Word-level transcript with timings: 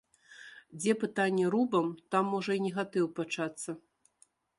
Дзе 0.79 0.93
пытанне 1.03 1.45
рубам, 1.55 1.91
там 2.15 2.23
можа 2.35 2.51
і 2.61 2.63
негатыў 2.69 3.05
пачацца. 3.21 3.69